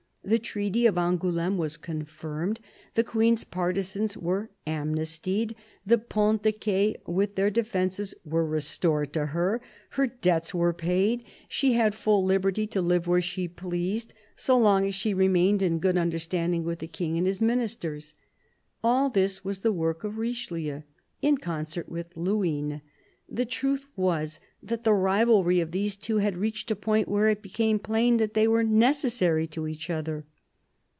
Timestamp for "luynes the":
22.15-23.45